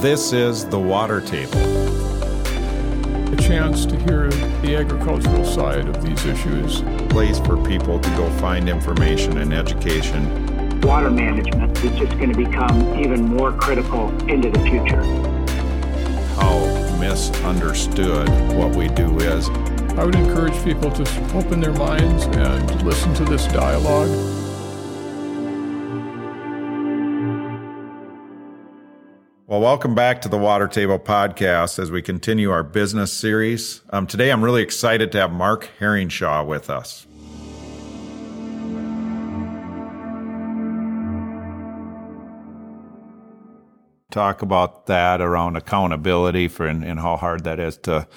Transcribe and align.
This 0.00 0.34
is 0.34 0.66
The 0.66 0.78
Water 0.78 1.22
Table. 1.22 1.58
A 3.32 3.36
chance 3.36 3.86
to 3.86 3.98
hear 4.00 4.28
the 4.60 4.76
agricultural 4.76 5.42
side 5.42 5.88
of 5.88 6.04
these 6.04 6.22
issues. 6.26 6.82
Place 7.08 7.38
for 7.38 7.56
people 7.64 7.98
to 7.98 8.10
go 8.10 8.30
find 8.38 8.68
information 8.68 9.38
and 9.38 9.54
education. 9.54 10.80
Water 10.82 11.10
management 11.10 11.82
is 11.82 11.98
just 11.98 12.12
going 12.18 12.30
to 12.30 12.36
become 12.36 12.98
even 12.98 13.24
more 13.24 13.52
critical 13.52 14.10
into 14.28 14.50
the 14.50 14.60
future. 14.60 15.02
How 16.34 16.58
misunderstood 17.00 18.28
what 18.54 18.76
we 18.76 18.88
do 18.88 19.18
is. 19.20 19.48
I 19.96 20.04
would 20.04 20.14
encourage 20.14 20.62
people 20.62 20.90
to 20.90 21.34
open 21.34 21.58
their 21.58 21.72
minds 21.72 22.26
and 22.26 22.82
listen 22.82 23.14
to 23.14 23.24
this 23.24 23.46
dialogue. 23.46 24.45
Well, 29.48 29.60
welcome 29.60 29.94
back 29.94 30.22
to 30.22 30.28
the 30.28 30.36
Water 30.36 30.66
Table 30.66 30.98
Podcast 30.98 31.78
as 31.78 31.88
we 31.88 32.02
continue 32.02 32.50
our 32.50 32.64
business 32.64 33.12
series. 33.12 33.80
Um, 33.90 34.08
today, 34.08 34.32
I'm 34.32 34.42
really 34.42 34.60
excited 34.60 35.12
to 35.12 35.18
have 35.18 35.30
Mark 35.30 35.70
Herringshaw 35.78 36.44
with 36.44 36.68
us. 36.68 37.06
Talk 44.10 44.42
about 44.42 44.86
that 44.86 45.20
around 45.20 45.54
accountability 45.54 46.48
for 46.48 46.66
and, 46.66 46.82
and 46.84 46.98
how 46.98 47.16
hard 47.16 47.44
that 47.44 47.60
is 47.60 47.76
to, 47.84 48.08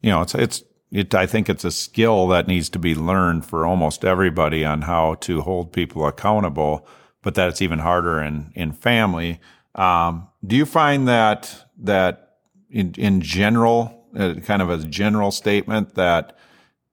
you 0.00 0.08
know, 0.08 0.22
it's 0.22 0.34
it's 0.34 0.64
it, 0.90 1.14
I 1.14 1.26
think 1.26 1.50
it's 1.50 1.64
a 1.64 1.70
skill 1.70 2.26
that 2.28 2.48
needs 2.48 2.70
to 2.70 2.78
be 2.78 2.94
learned 2.94 3.44
for 3.44 3.66
almost 3.66 4.02
everybody 4.02 4.64
on 4.64 4.80
how 4.80 5.16
to 5.16 5.42
hold 5.42 5.74
people 5.74 6.06
accountable, 6.06 6.86
but 7.20 7.34
that's 7.34 7.60
even 7.60 7.80
harder 7.80 8.18
in, 8.22 8.50
in 8.54 8.72
family. 8.72 9.40
Um, 9.74 10.28
do 10.46 10.56
you 10.56 10.66
find 10.66 11.08
that, 11.08 11.66
that 11.78 12.36
in, 12.70 12.94
in 12.96 13.20
general, 13.20 14.06
uh, 14.16 14.34
kind 14.34 14.62
of 14.62 14.70
a 14.70 14.78
general 14.78 15.30
statement 15.30 15.94
that, 15.94 16.36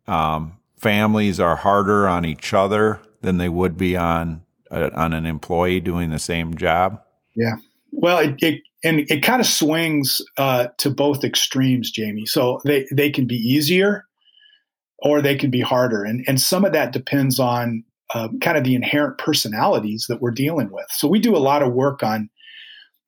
um, 0.08 0.58
families 0.78 1.40
are 1.40 1.56
harder 1.56 2.08
on 2.08 2.26
each 2.26 2.54
other 2.54 3.00
than 3.22 3.38
they 3.38 3.50
would 3.50 3.78
be 3.78 3.96
on, 3.96 4.42
uh, 4.72 4.90
on 4.94 5.14
an 5.14 5.26
employee 5.26 5.80
doing 5.80 6.10
the 6.10 6.20
same 6.20 6.56
job? 6.56 7.02
Yeah. 7.36 7.56
Well, 7.92 8.20
it, 8.20 8.36
it 8.42 8.62
and 8.84 9.02
it 9.12 9.22
kind 9.22 9.40
of 9.40 9.46
swings 9.46 10.22
uh, 10.38 10.68
to 10.78 10.90
both 10.90 11.24
extremes, 11.24 11.92
Jamie. 11.92 12.26
So 12.26 12.60
they 12.66 12.88
they 12.92 13.10
can 13.10 13.28
be 13.28 13.36
easier, 13.36 14.06
or 15.00 15.22
they 15.22 15.36
can 15.36 15.52
be 15.52 15.62
harder, 15.62 16.04
and 16.04 16.24
and 16.28 16.40
some 16.40 16.66
of 16.66 16.74
that 16.74 16.94
depends 16.94 17.40
on 17.40 17.84
uh, 18.14 18.30
kind 18.42 18.58
of 18.58 18.64
the 18.64 18.76
inherent 18.76 19.18
personalities 19.18 20.06
that 20.10 20.22
we're 20.22 20.32
dealing 20.32 20.72
with. 20.72 20.88
So 20.90 21.08
we 21.08 21.20
do 21.20 21.36
a 21.36 21.40
lot 21.40 21.62
of 21.62 21.74
work 21.74 22.02
on 22.02 22.30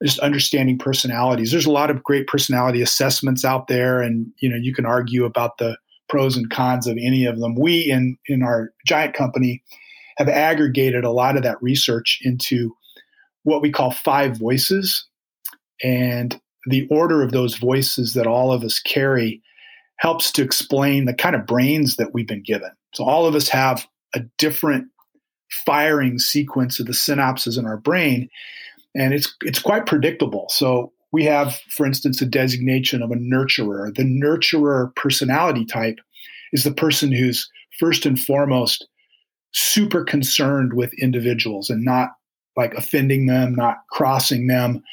just 0.02 0.20
understanding 0.20 0.78
personalities. 0.78 1.52
There's 1.52 1.66
a 1.66 1.72
lot 1.72 1.90
of 1.90 2.04
great 2.04 2.28
personality 2.28 2.82
assessments 2.82 3.46
out 3.46 3.68
there, 3.68 4.02
and 4.02 4.28
you 4.40 4.50
know 4.50 4.58
you 4.58 4.74
can 4.74 4.86
argue 4.86 5.26
about 5.26 5.58
the 5.58 5.78
pros 6.10 6.38
and 6.38 6.50
cons 6.50 6.88
of 6.88 6.98
any 6.98 7.26
of 7.26 7.40
them. 7.40 7.56
We 7.56 7.92
in 7.92 8.18
in 8.28 8.44
our 8.44 8.72
giant 8.86 9.14
company 9.14 9.64
have 10.18 10.30
aggregated 10.30 11.04
a 11.04 11.12
lot 11.12 11.38
of 11.38 11.44
that 11.44 11.62
research 11.62 12.20
into 12.22 12.76
what 13.44 13.62
we 13.62 13.72
call 13.72 13.92
five 13.92 14.38
voices 14.38 15.06
and 15.84 16.40
the 16.68 16.88
order 16.90 17.22
of 17.22 17.32
those 17.32 17.58
voices 17.58 18.14
that 18.14 18.28
all 18.28 18.52
of 18.52 18.64
us 18.64 18.80
carry 18.80 19.42
helps 19.98 20.32
to 20.32 20.42
explain 20.42 21.06
the 21.06 21.14
kind 21.14 21.36
of 21.36 21.46
brains 21.46 21.98
that 21.98 22.14
we've 22.14 22.28
been 22.28 22.44
given. 22.44 22.72
So 22.94 23.04
all 23.04 23.26
of 23.26 23.36
us 23.36 23.50
have 23.50 23.86
a 24.16 24.22
different 24.38 24.88
firing 25.66 26.20
sequence 26.20 26.80
of 26.80 26.86
the 26.86 26.94
synapses 26.94 27.58
in 27.58 27.66
our 27.66 27.78
brain, 27.78 28.30
and 28.96 29.14
it's 29.14 29.36
it's 29.42 29.60
quite 29.60 29.86
predictable. 29.86 30.48
So 30.50 30.92
we 31.12 31.26
have, 31.26 31.56
for 31.70 31.86
instance, 31.86 32.22
a 32.22 32.26
designation 32.26 33.02
of 33.02 33.12
a 33.12 33.16
nurturer. 33.16 33.94
The 33.96 34.04
nurturer 34.04 34.96
personality 34.96 35.66
type 35.66 36.00
is 36.52 36.64
the 36.64 36.74
person 36.74 37.12
who's 37.12 37.50
first 37.80 38.06
and 38.06 38.20
foremost 38.20 38.88
super 39.54 40.04
concerned 40.04 40.74
with 40.74 40.92
individuals 41.00 41.70
and 41.70 41.84
not 41.84 42.10
like 42.56 42.74
offending 42.74 43.28
them, 43.28 43.56
not 43.56 43.78
crossing 43.90 44.48
them, 44.48 44.84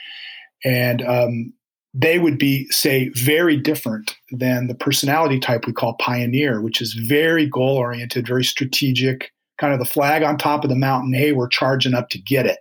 and 0.64 1.02
um, 1.02 1.52
they 1.92 2.18
would 2.18 2.38
be, 2.38 2.66
say, 2.68 3.08
very 3.10 3.56
different 3.56 4.16
than 4.30 4.66
the 4.66 4.74
personality 4.74 5.40
type 5.40 5.66
we 5.66 5.72
call 5.72 5.94
pioneer, 5.94 6.60
which 6.60 6.80
is 6.80 6.92
very 6.92 7.46
goal 7.46 7.76
oriented, 7.76 8.26
very 8.26 8.44
strategic, 8.44 9.32
kind 9.58 9.72
of 9.72 9.78
the 9.78 9.84
flag 9.84 10.22
on 10.22 10.38
top 10.38 10.62
of 10.62 10.70
the 10.70 10.76
mountain. 10.76 11.12
Hey, 11.12 11.32
we're 11.32 11.48
charging 11.48 11.94
up 11.94 12.08
to 12.10 12.18
get 12.18 12.46
it. 12.46 12.58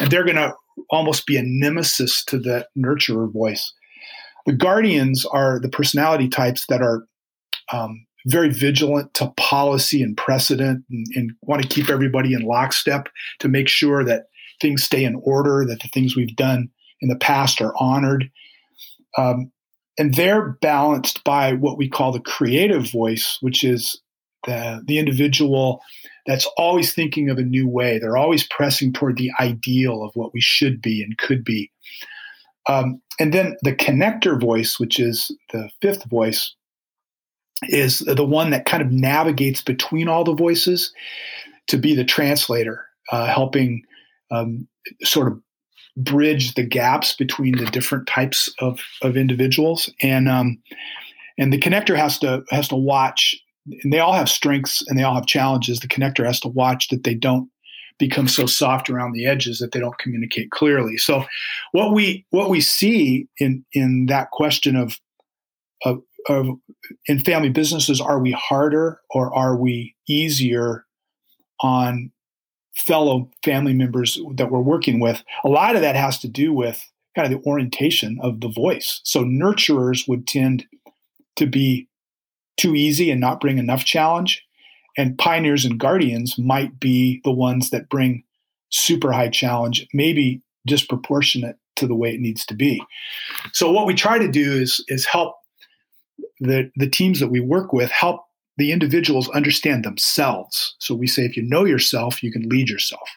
And 0.00 0.10
they're 0.10 0.24
going 0.24 0.36
to 0.36 0.54
almost 0.90 1.26
be 1.26 1.36
a 1.36 1.42
nemesis 1.44 2.24
to 2.26 2.38
the 2.38 2.66
nurturer 2.76 3.32
voice. 3.32 3.72
The 4.46 4.52
guardians 4.52 5.24
are 5.26 5.60
the 5.60 5.68
personality 5.68 6.28
types 6.28 6.66
that 6.68 6.82
are 6.82 7.06
um, 7.72 8.06
very 8.26 8.50
vigilant 8.50 9.14
to 9.14 9.32
policy 9.36 10.02
and 10.02 10.16
precedent 10.16 10.84
and, 10.90 11.06
and 11.14 11.32
want 11.42 11.62
to 11.62 11.68
keep 11.68 11.88
everybody 11.88 12.34
in 12.34 12.42
lockstep 12.42 13.08
to 13.40 13.48
make 13.48 13.68
sure 13.68 14.04
that 14.04 14.26
things 14.60 14.82
stay 14.82 15.04
in 15.04 15.20
order, 15.22 15.64
that 15.66 15.80
the 15.80 15.88
things 15.88 16.16
we've 16.16 16.36
done 16.36 16.68
in 17.00 17.08
the 17.08 17.16
past 17.16 17.60
are 17.60 17.74
honored. 17.78 18.30
Um, 19.18 19.50
and 19.98 20.14
they're 20.14 20.56
balanced 20.62 21.22
by 21.24 21.52
what 21.52 21.76
we 21.76 21.88
call 21.88 22.12
the 22.12 22.20
creative 22.20 22.90
voice, 22.90 23.38
which 23.40 23.62
is 23.62 24.00
the, 24.46 24.82
the 24.86 24.98
individual 24.98 25.80
that's 26.26 26.46
always 26.56 26.92
thinking 26.92 27.30
of 27.30 27.38
a 27.38 27.42
new 27.42 27.68
way. 27.68 27.98
They're 27.98 28.16
always 28.16 28.46
pressing 28.46 28.92
toward 28.92 29.16
the 29.16 29.30
ideal 29.40 30.02
of 30.02 30.12
what 30.14 30.32
we 30.32 30.40
should 30.40 30.80
be 30.80 31.02
and 31.02 31.18
could 31.18 31.44
be. 31.44 31.70
Um, 32.68 33.00
and 33.18 33.34
then 33.34 33.56
the 33.62 33.74
connector 33.74 34.40
voice, 34.40 34.78
which 34.78 35.00
is 35.00 35.36
the 35.52 35.68
fifth 35.80 36.04
voice, 36.04 36.54
is 37.68 38.00
the 38.00 38.24
one 38.24 38.50
that 38.50 38.66
kind 38.66 38.82
of 38.82 38.90
navigates 38.90 39.62
between 39.62 40.08
all 40.08 40.24
the 40.24 40.34
voices 40.34 40.92
to 41.68 41.76
be 41.76 41.94
the 41.94 42.04
translator, 42.04 42.86
uh, 43.10 43.26
helping 43.26 43.82
um, 44.30 44.66
sort 45.02 45.28
of 45.28 45.40
bridge 45.96 46.54
the 46.54 46.64
gaps 46.64 47.14
between 47.14 47.56
the 47.56 47.66
different 47.66 48.06
types 48.06 48.52
of, 48.60 48.80
of 49.02 49.16
individuals 49.16 49.92
and 50.00 50.28
um, 50.28 50.58
and 51.38 51.52
the 51.52 51.58
connector 51.58 51.96
has 51.96 52.18
to 52.18 52.42
has 52.50 52.68
to 52.68 52.76
watch 52.76 53.36
and 53.66 53.92
they 53.92 53.98
all 53.98 54.12
have 54.12 54.28
strengths 54.28 54.82
and 54.88 54.98
they 54.98 55.02
all 55.02 55.14
have 55.14 55.26
challenges. 55.26 55.80
The 55.80 55.88
connector 55.88 56.24
has 56.24 56.40
to 56.40 56.48
watch 56.48 56.88
that 56.88 57.04
they 57.04 57.14
don't 57.14 57.48
become 57.98 58.26
so 58.26 58.46
soft 58.46 58.90
around 58.90 59.12
the 59.12 59.26
edges 59.26 59.58
that 59.58 59.72
they 59.72 59.80
don't 59.80 59.98
communicate 59.98 60.50
clearly. 60.50 60.96
So 60.96 61.24
what 61.72 61.92
we 61.92 62.26
what 62.30 62.50
we 62.50 62.60
see 62.60 63.28
in 63.38 63.64
in 63.72 64.06
that 64.06 64.30
question 64.30 64.76
of 64.76 64.98
of, 65.84 66.02
of 66.28 66.48
in 67.06 67.22
family 67.22 67.50
businesses 67.50 68.00
are 68.00 68.18
we 68.18 68.32
harder 68.32 69.00
or 69.10 69.34
are 69.34 69.56
we 69.56 69.94
easier 70.08 70.84
on 71.60 72.10
fellow 72.74 73.30
family 73.44 73.74
members 73.74 74.18
that 74.34 74.50
we're 74.50 74.60
working 74.60 75.00
with, 75.00 75.22
a 75.44 75.48
lot 75.48 75.76
of 75.76 75.82
that 75.82 75.96
has 75.96 76.18
to 76.20 76.28
do 76.28 76.52
with 76.52 76.90
kind 77.14 77.32
of 77.32 77.42
the 77.42 77.48
orientation 77.48 78.18
of 78.22 78.40
the 78.40 78.48
voice. 78.48 79.00
So 79.04 79.22
nurturers 79.24 80.08
would 80.08 80.26
tend 80.26 80.66
to 81.36 81.46
be 81.46 81.88
too 82.56 82.74
easy 82.74 83.10
and 83.10 83.20
not 83.20 83.40
bring 83.40 83.58
enough 83.58 83.84
challenge. 83.84 84.44
And 84.96 85.16
pioneers 85.18 85.64
and 85.64 85.80
guardians 85.80 86.38
might 86.38 86.78
be 86.78 87.20
the 87.24 87.32
ones 87.32 87.70
that 87.70 87.88
bring 87.88 88.24
super 88.70 89.12
high 89.12 89.30
challenge, 89.30 89.86
maybe 89.94 90.42
disproportionate 90.66 91.56
to 91.76 91.86
the 91.86 91.94
way 91.94 92.14
it 92.14 92.20
needs 92.20 92.44
to 92.46 92.54
be. 92.54 92.82
So 93.52 93.72
what 93.72 93.86
we 93.86 93.94
try 93.94 94.18
to 94.18 94.30
do 94.30 94.52
is 94.52 94.84
is 94.88 95.06
help 95.06 95.36
the 96.40 96.70
the 96.76 96.88
teams 96.88 97.20
that 97.20 97.28
we 97.28 97.40
work 97.40 97.72
with 97.72 97.90
help 97.90 98.24
the 98.58 98.72
individuals 98.72 99.30
understand 99.30 99.84
themselves. 99.84 100.76
So 100.78 100.94
we 100.94 101.06
say, 101.06 101.24
if 101.24 101.36
you 101.36 101.42
know 101.42 101.64
yourself, 101.64 102.22
you 102.22 102.30
can 102.30 102.48
lead 102.48 102.68
yourself. 102.68 103.08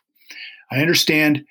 I 0.72 0.80
understand 0.80 1.46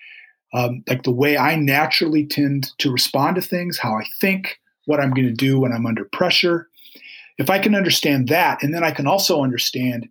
um, 0.54 0.82
like 0.88 1.02
the 1.02 1.10
way 1.10 1.36
I 1.36 1.56
naturally 1.56 2.26
tend 2.26 2.70
to 2.78 2.90
respond 2.90 3.36
to 3.36 3.42
things, 3.42 3.78
how 3.78 3.94
I 3.94 4.04
think, 4.20 4.58
what 4.86 5.00
I'm 5.00 5.12
going 5.12 5.28
to 5.28 5.34
do 5.34 5.58
when 5.60 5.72
I'm 5.72 5.86
under 5.86 6.04
pressure. 6.04 6.68
If 7.38 7.50
I 7.50 7.58
can 7.58 7.74
understand 7.74 8.28
that, 8.28 8.62
and 8.62 8.74
then 8.74 8.84
I 8.84 8.90
can 8.90 9.06
also 9.06 9.42
understand 9.42 10.08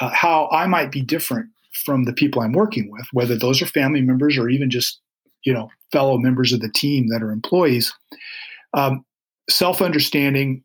uh, 0.00 0.10
how 0.10 0.48
I 0.50 0.66
might 0.66 0.90
be 0.90 1.02
different 1.02 1.48
from 1.84 2.04
the 2.04 2.12
people 2.12 2.40
I'm 2.40 2.52
working 2.52 2.90
with, 2.90 3.06
whether 3.12 3.36
those 3.36 3.60
are 3.60 3.66
family 3.66 4.00
members 4.00 4.38
or 4.38 4.48
even 4.48 4.70
just 4.70 5.00
you 5.44 5.52
know 5.52 5.68
fellow 5.92 6.18
members 6.18 6.52
of 6.52 6.60
the 6.60 6.70
team 6.70 7.08
that 7.08 7.22
are 7.22 7.30
employees. 7.30 7.92
Um, 8.74 9.04
Self 9.48 9.80
understanding, 9.80 10.64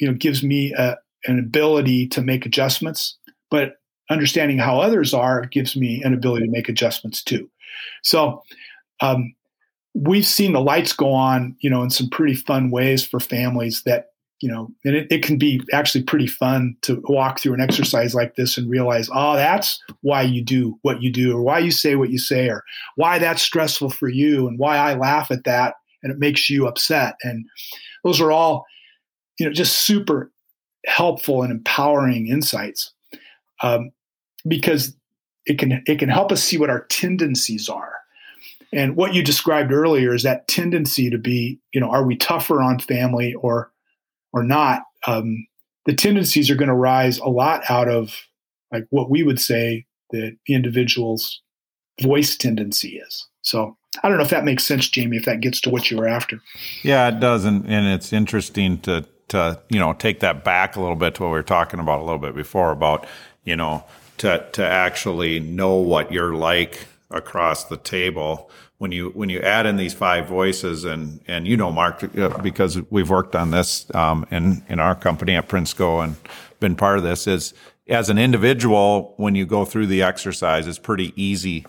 you 0.00 0.08
know, 0.08 0.14
gives 0.14 0.42
me 0.42 0.72
a, 0.72 0.96
an 1.26 1.38
ability 1.38 2.08
to 2.08 2.22
make 2.22 2.46
adjustments, 2.46 3.18
but 3.50 3.74
understanding 4.08 4.56
how 4.56 4.80
others 4.80 5.12
are 5.12 5.44
gives 5.46 5.76
me 5.76 6.02
an 6.02 6.14
ability 6.14 6.46
to 6.46 6.50
make 6.50 6.68
adjustments 6.68 7.22
too. 7.22 7.50
So 8.02 8.42
um, 9.00 9.34
we've 9.94 10.26
seen 10.26 10.52
the 10.52 10.60
lights 10.60 10.92
go 10.92 11.12
on, 11.12 11.56
you 11.60 11.70
know, 11.70 11.82
in 11.82 11.90
some 11.90 12.08
pretty 12.08 12.34
fun 12.34 12.70
ways 12.70 13.04
for 13.04 13.20
families 13.20 13.82
that, 13.82 14.06
you 14.40 14.50
know, 14.50 14.68
and 14.84 14.94
it, 14.94 15.06
it 15.10 15.22
can 15.22 15.38
be 15.38 15.62
actually 15.72 16.04
pretty 16.04 16.26
fun 16.26 16.76
to 16.82 17.02
walk 17.08 17.40
through 17.40 17.54
an 17.54 17.60
exercise 17.60 18.14
like 18.14 18.34
this 18.34 18.58
and 18.58 18.68
realize, 18.68 19.08
oh, 19.12 19.34
that's 19.34 19.82
why 20.02 20.22
you 20.22 20.42
do 20.42 20.78
what 20.82 21.02
you 21.02 21.10
do, 21.10 21.36
or 21.36 21.42
why 21.42 21.58
you 21.58 21.70
say 21.70 21.96
what 21.96 22.10
you 22.10 22.18
say, 22.18 22.48
or 22.48 22.62
why 22.96 23.18
that's 23.18 23.42
stressful 23.42 23.90
for 23.90 24.08
you, 24.08 24.46
and 24.46 24.58
why 24.58 24.76
I 24.76 24.94
laugh 24.94 25.30
at 25.30 25.44
that 25.44 25.74
and 26.02 26.12
it 26.12 26.20
makes 26.20 26.48
you 26.48 26.66
upset. 26.66 27.16
And 27.22 27.46
those 28.04 28.20
are 28.20 28.30
all, 28.30 28.64
you 29.38 29.46
know, 29.46 29.52
just 29.52 29.82
super 29.82 30.30
helpful 30.86 31.42
and 31.42 31.50
empowering 31.50 32.28
insights 32.28 32.92
um, 33.62 33.90
because 34.46 34.94
it 35.46 35.58
can 35.58 35.82
it 35.86 35.98
can 35.98 36.08
help 36.08 36.30
us 36.30 36.42
see 36.42 36.58
what 36.58 36.70
our 36.70 36.84
tendencies 36.86 37.68
are. 37.68 37.94
And 38.72 38.96
what 38.96 39.14
you 39.14 39.22
described 39.22 39.72
earlier 39.72 40.14
is 40.14 40.22
that 40.22 40.48
tendency 40.48 41.08
to 41.10 41.18
be, 41.18 41.58
you 41.72 41.80
know, 41.80 41.90
are 41.90 42.04
we 42.04 42.16
tougher 42.16 42.62
on 42.62 42.78
family 42.78 43.34
or 43.34 43.70
or 44.36 44.44
not? 44.44 44.82
Um, 45.06 45.46
the 45.86 45.94
tendencies 45.94 46.50
are 46.50 46.56
going 46.56 46.68
to 46.68 46.74
rise 46.74 47.18
a 47.18 47.28
lot 47.28 47.62
out 47.68 47.88
of 47.88 48.14
like 48.70 48.86
what 48.90 49.10
we 49.10 49.22
would 49.22 49.40
say 49.40 49.86
that 50.10 50.36
the 50.46 50.54
individual's 50.54 51.40
voice 52.00 52.36
tendency 52.36 52.98
is. 52.98 53.26
So 53.40 53.76
I 54.02 54.08
don't 54.08 54.18
know 54.18 54.24
if 54.24 54.30
that 54.30 54.44
makes 54.44 54.64
sense, 54.64 54.88
Jamie, 54.88 55.16
if 55.16 55.24
that 55.24 55.40
gets 55.40 55.60
to 55.62 55.70
what 55.70 55.90
you 55.90 55.96
were 55.96 56.06
after. 56.06 56.40
Yeah, 56.82 57.08
it 57.08 57.18
does. 57.18 57.44
And, 57.44 57.64
and 57.66 57.86
it's 57.86 58.12
interesting 58.12 58.78
to, 58.80 59.06
to, 59.28 59.60
you 59.70 59.78
know, 59.78 59.94
take 59.94 60.20
that 60.20 60.44
back 60.44 60.76
a 60.76 60.80
little 60.80 60.96
bit 60.96 61.14
to 61.14 61.22
what 61.22 61.28
we 61.28 61.32
were 61.32 61.42
talking 61.42 61.80
about 61.80 62.00
a 62.00 62.04
little 62.04 62.18
bit 62.18 62.34
before 62.34 62.72
about, 62.72 63.06
you 63.44 63.56
know, 63.56 63.84
to, 64.18 64.44
to 64.52 64.66
actually 64.66 65.40
know 65.40 65.76
what 65.76 66.12
you're 66.12 66.34
like 66.34 66.86
across 67.10 67.64
the 67.64 67.76
table 67.76 68.50
when 68.78 68.92
you 68.92 69.10
when 69.10 69.28
you 69.28 69.40
add 69.40 69.64
in 69.66 69.76
these 69.76 69.94
five 69.94 70.26
voices 70.26 70.84
and 70.84 71.20
and 71.26 71.46
you 71.46 71.56
know 71.56 71.70
Mark 71.70 72.02
uh, 72.18 72.36
because 72.42 72.80
we've 72.90 73.10
worked 73.10 73.36
on 73.36 73.50
this 73.50 73.92
um, 73.94 74.26
in 74.30 74.64
in 74.68 74.80
our 74.80 74.94
company 74.94 75.34
at 75.34 75.48
Prinsco 75.48 76.02
and 76.02 76.16
been 76.60 76.74
part 76.74 76.98
of 76.98 77.04
this 77.04 77.26
is 77.26 77.54
as 77.88 78.10
an 78.10 78.18
individual 78.18 79.14
when 79.16 79.34
you 79.34 79.46
go 79.46 79.64
through 79.64 79.86
the 79.86 80.02
exercise 80.02 80.66
it's 80.66 80.78
pretty 80.78 81.12
easy 81.20 81.64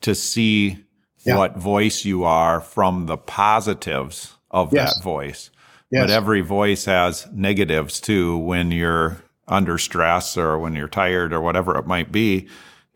to 0.00 0.14
see 0.14 0.84
yeah. 1.24 1.36
what 1.36 1.56
voice 1.56 2.04
you 2.04 2.24
are 2.24 2.60
from 2.60 3.06
the 3.06 3.16
positives 3.16 4.36
of 4.50 4.72
yes. 4.72 4.94
that 4.94 5.02
voice. 5.02 5.50
Yes. 5.90 6.04
But 6.04 6.10
every 6.10 6.40
voice 6.40 6.84
has 6.84 7.26
negatives 7.32 8.00
too 8.00 8.36
when 8.36 8.70
you're 8.70 9.22
under 9.46 9.78
stress 9.78 10.36
or 10.36 10.58
when 10.58 10.74
you're 10.74 10.88
tired 10.88 11.32
or 11.32 11.40
whatever 11.40 11.76
it 11.78 11.86
might 11.86 12.12
be. 12.12 12.48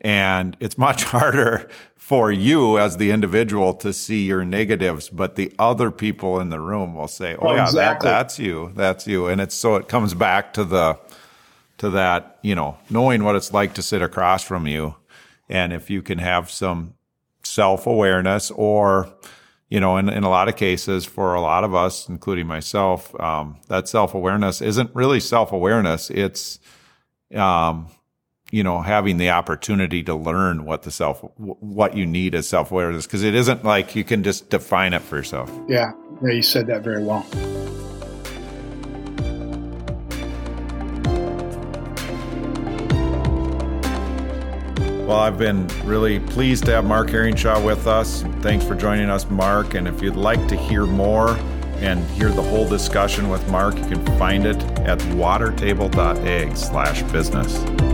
And 0.03 0.57
it's 0.59 0.77
much 0.77 1.03
harder 1.15 1.69
for 1.95 2.31
you 2.31 2.77
as 2.77 2.97
the 2.97 3.11
individual 3.11 3.73
to 3.75 3.93
see 3.93 4.25
your 4.25 4.43
negatives, 4.43 5.09
but 5.09 5.35
the 5.35 5.53
other 5.57 5.89
people 5.89 6.39
in 6.39 6.49
the 6.49 6.59
room 6.59 6.95
will 6.95 7.07
say, 7.07 7.35
"Oh, 7.35 7.47
oh 7.47 7.55
yeah, 7.55 7.63
exactly. 7.63 8.09
that, 8.09 8.17
that's 8.17 8.39
you, 8.39 8.71
that's 8.75 9.07
you," 9.07 9.27
and 9.27 9.39
it's 9.39 9.55
so 9.55 9.75
it 9.75 9.87
comes 9.87 10.13
back 10.13 10.53
to 10.53 10.65
the 10.65 10.99
to 11.77 11.89
that 11.91 12.39
you 12.41 12.55
know 12.55 12.77
knowing 12.89 13.23
what 13.23 13.35
it's 13.35 13.53
like 13.53 13.73
to 13.75 13.81
sit 13.81 14.01
across 14.01 14.43
from 14.43 14.67
you, 14.67 14.95
and 15.47 15.71
if 15.71 15.89
you 15.89 16.01
can 16.01 16.17
have 16.17 16.51
some 16.51 16.95
self 17.43 17.87
awareness 17.87 18.51
or 18.51 19.13
you 19.73 19.79
know, 19.79 19.97
in, 19.97 20.07
in 20.07 20.23
a 20.23 20.29
lot 20.29 20.47
of 20.47 20.55
cases, 20.55 21.03
for 21.03 21.33
a 21.33 21.41
lot 21.41 21.63
of 21.63 21.73
us, 21.73 22.07
including 22.07 22.45
myself, 22.45 23.19
um, 23.19 23.57
that 23.69 23.87
self 23.87 24.13
awareness 24.13 24.61
isn't 24.61 24.93
really 24.93 25.19
self 25.19 25.51
awareness. 25.51 26.11
It's, 26.11 26.59
um, 27.33 27.87
you 28.53 28.63
know, 28.63 28.83
having 28.83 29.17
the 29.17 29.31
opportunity 29.31 30.03
to 30.03 30.13
learn 30.13 30.63
what 30.63 30.83
the 30.83 30.91
self, 30.91 31.21
what 31.37 31.97
you 31.97 32.05
need 32.05 32.35
as 32.35 32.47
self 32.47 32.69
awareness, 32.69 33.07
because 33.07 33.23
it 33.23 33.33
isn't 33.33 33.63
like 33.63 33.95
you 33.95 34.03
can 34.03 34.21
just 34.21 34.51
define 34.51 34.93
it 34.93 35.01
for 35.01 35.15
yourself. 35.17 35.51
Yeah, 35.67 35.91
yeah, 36.21 36.33
you 36.33 36.43
said 36.43 36.67
that 36.67 36.83
very 36.83 37.03
well. 37.03 37.25
Well, 45.07 45.17
I've 45.17 45.39
been 45.39 45.67
really 45.83 46.19
pleased 46.19 46.65
to 46.65 46.73
have 46.73 46.85
Mark 46.85 47.07
Herringshaw 47.07 47.65
with 47.65 47.87
us. 47.87 48.21
Thanks 48.41 48.63
for 48.63 48.75
joining 48.75 49.09
us, 49.09 49.27
Mark. 49.31 49.73
And 49.73 49.87
if 49.87 49.99
you'd 49.99 50.15
like 50.15 50.47
to 50.49 50.55
hear 50.55 50.85
more 50.85 51.31
and 51.77 52.05
hear 52.11 52.29
the 52.29 52.43
whole 52.43 52.69
discussion 52.69 53.29
with 53.29 53.49
Mark, 53.49 53.75
you 53.75 53.83
can 53.85 54.05
find 54.19 54.45
it 54.45 54.61
at 54.81 54.99
watertable.ag 54.99 56.55
slash 56.55 57.01
business. 57.11 57.92